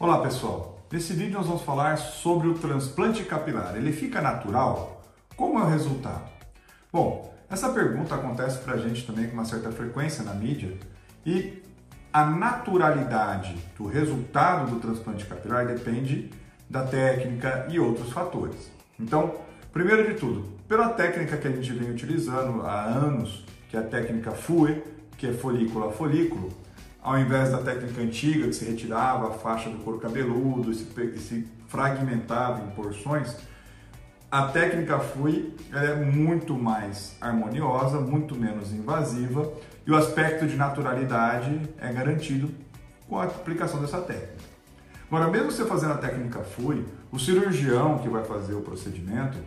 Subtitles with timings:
[0.00, 3.74] Olá pessoal, nesse vídeo nós vamos falar sobre o transplante capilar.
[3.74, 5.02] Ele fica natural?
[5.36, 6.22] Como é o resultado?
[6.92, 10.78] Bom, essa pergunta acontece para a gente também com uma certa frequência na mídia
[11.26, 11.60] e
[12.12, 16.30] a naturalidade do resultado do transplante capilar depende
[16.70, 18.70] da técnica e outros fatores.
[19.00, 19.34] Então,
[19.72, 23.82] primeiro de tudo, pela técnica que a gente vem utilizando há anos, que é a
[23.82, 24.80] técnica FUE,
[25.16, 26.50] que é folículo a folículo,
[27.02, 30.84] ao invés da técnica antiga que se retirava a faixa do couro cabeludo e se,
[31.18, 33.36] se fragmentava em porções,
[34.30, 39.50] a técnica FUI é muito mais harmoniosa, muito menos invasiva
[39.86, 42.50] e o aspecto de naturalidade é garantido
[43.08, 44.36] com a aplicação dessa técnica.
[45.10, 49.38] Agora, mesmo você fazendo a técnica FUI, o cirurgião que vai fazer o procedimento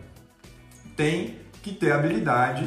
[0.96, 2.66] tem que ter habilidade,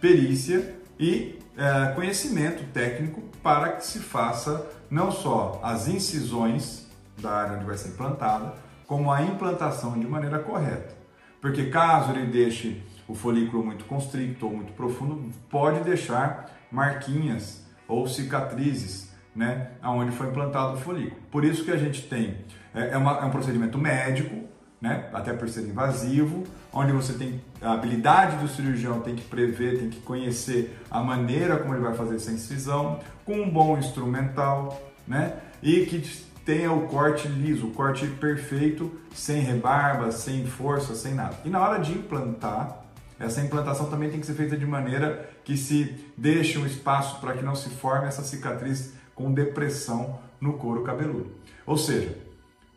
[0.00, 6.86] perícia e é, conhecimento técnico para que se faça não só as incisões
[7.18, 8.54] da área onde vai ser implantada,
[8.86, 10.94] como a implantação de maneira correta.
[11.40, 18.06] Porque caso ele deixe o folículo muito constricto ou muito profundo, pode deixar marquinhas ou
[18.06, 21.20] cicatrizes, né, aonde foi implantado o folículo.
[21.30, 22.38] Por isso que a gente tem
[22.74, 24.46] é, é, uma, é um procedimento médico,
[24.80, 25.08] né?
[25.12, 29.90] até por ser invasivo, onde você tem a habilidade do cirurgião, tem que prever, tem
[29.90, 35.34] que conhecer a maneira como ele vai fazer essa incisão, com um bom instrumental, né?
[35.62, 35.98] e que
[36.44, 41.36] tenha o corte liso, o corte perfeito, sem rebarba, sem força, sem nada.
[41.44, 42.84] E na hora de implantar,
[43.18, 47.32] essa implantação também tem que ser feita de maneira que se deixe um espaço para
[47.32, 51.32] que não se forme essa cicatriz com depressão no couro cabeludo.
[51.66, 52.16] Ou seja,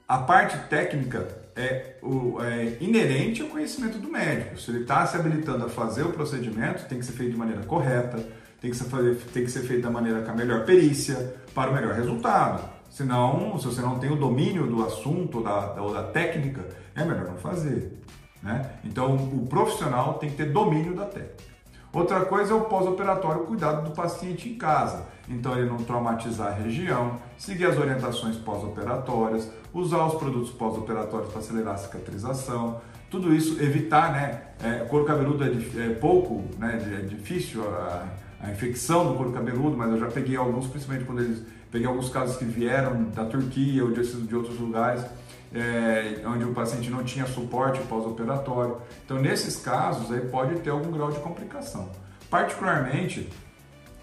[0.07, 1.27] a parte técnica
[1.59, 4.59] é, o, é, inerente ao conhecimento do médico.
[4.59, 7.63] Se ele está se habilitando a fazer o procedimento, tem que ser feito de maneira
[7.63, 8.25] correta,
[8.61, 8.85] tem que ser,
[9.33, 12.63] tem que ser feito da maneira com a melhor perícia, para o melhor resultado.
[12.89, 17.03] Senão, se você não tem o domínio do assunto ou da, ou da técnica, é
[17.03, 17.99] melhor não fazer.
[18.41, 18.69] Né?
[18.85, 21.43] Então, o profissional tem que ter domínio da técnica.
[21.91, 25.05] Outra coisa é o pós-operatório, cuidado do paciente em casa.
[25.27, 31.39] Então, ele não traumatizar a região, seguir as orientações pós-operatórias, usar os produtos pós-operatórios para
[31.39, 32.79] acelerar a cicatrização.
[33.09, 34.41] Tudo isso, evitar, né?
[34.63, 36.79] É, couro cabeludo é, é pouco, né?
[36.99, 38.05] É difícil a,
[38.41, 41.43] a, infecção do couro cabeludo, mas eu já peguei alguns, principalmente quando eles.
[41.71, 45.05] Peguei alguns casos que vieram da Turquia ou de, de outros lugares
[45.53, 48.77] é, onde o paciente não tinha suporte pós-operatório.
[49.05, 51.89] Então, nesses casos, aí pode ter algum grau de complicação.
[52.29, 53.29] Particularmente,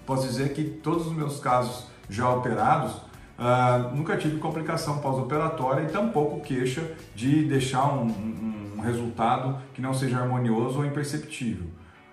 [0.04, 5.86] posso dizer que todos os meus casos já operados, uh, nunca tive complicação pós-operatória e
[5.88, 11.66] tampouco queixa de deixar um, um, um resultado que não seja harmonioso ou imperceptível.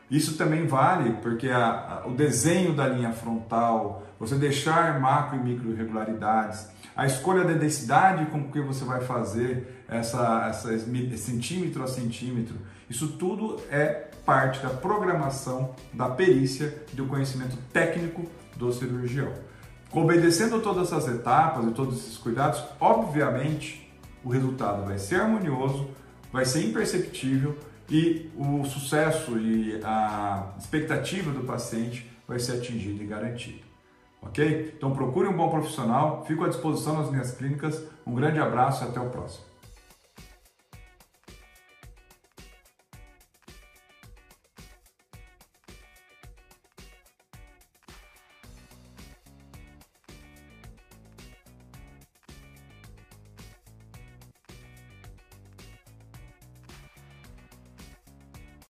[0.09, 5.43] Isso também vale porque a, a, o desenho da linha frontal, você deixar macro e
[5.43, 10.77] micro irregularidades, a escolha da densidade com que você vai fazer essa, essa
[11.17, 12.55] centímetro a centímetro,
[12.89, 18.23] isso tudo é parte da programação, da perícia, do conhecimento técnico
[18.55, 19.33] do cirurgião.
[19.91, 23.91] Obedecendo todas essas etapas e todos esses cuidados, obviamente
[24.23, 25.89] o resultado vai ser harmonioso,
[26.31, 27.57] vai ser imperceptível
[27.93, 33.59] e o sucesso e a expectativa do paciente vai ser atingido e garantido.
[34.19, 34.73] Ok?
[34.75, 37.83] Então procure um bom profissional, fico à disposição nas minhas clínicas.
[38.07, 39.52] Um grande abraço e até o próximo.